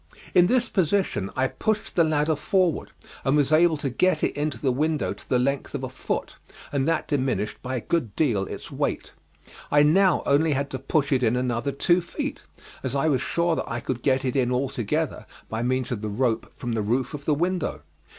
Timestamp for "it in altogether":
14.25-15.27